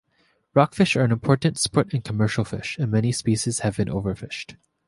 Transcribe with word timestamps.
Rockfish 0.55 0.95
are 0.95 1.03
an 1.03 1.11
important 1.11 1.59
sport 1.59 1.93
and 1.93 2.03
commercial 2.03 2.43
fish, 2.43 2.75
and 2.79 2.91
many 2.91 3.11
species 3.11 3.59
have 3.59 3.77
been 3.77 3.87
overfished. 3.87 4.55